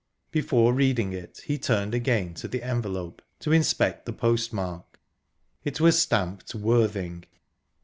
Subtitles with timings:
[0.31, 4.99] Before reading it, he turned again to the envelope, to inspect the postmark.
[5.63, 7.25] It was stamped Worthing.